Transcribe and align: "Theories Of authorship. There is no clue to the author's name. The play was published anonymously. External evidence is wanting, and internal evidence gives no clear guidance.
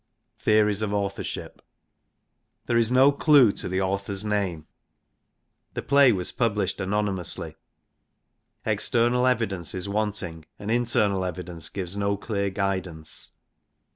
"Theories 0.49 0.81
Of 0.81 0.91
authorship. 0.93 1.61
There 2.65 2.75
is 2.75 2.91
no 2.91 3.11
clue 3.11 3.51
to 3.51 3.69
the 3.69 3.81
author's 3.81 4.25
name. 4.25 4.65
The 5.75 5.83
play 5.83 6.11
was 6.11 6.31
published 6.31 6.79
anonymously. 6.81 7.53
External 8.65 9.27
evidence 9.27 9.75
is 9.75 9.87
wanting, 9.87 10.45
and 10.57 10.71
internal 10.71 11.23
evidence 11.23 11.69
gives 11.69 11.95
no 11.95 12.17
clear 12.17 12.49
guidance. 12.49 13.33